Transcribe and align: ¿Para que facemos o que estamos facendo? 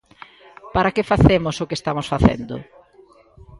¿Para 0.73 0.93
que 0.95 1.07
facemos 1.11 1.55
o 1.63 1.67
que 1.69 1.77
estamos 1.79 2.07
facendo? 2.13 2.55